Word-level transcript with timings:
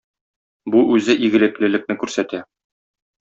Бу 0.75 0.79
үзе 0.95 1.15
игелеклелекне 1.27 1.97
күрсәтә. 2.05 2.41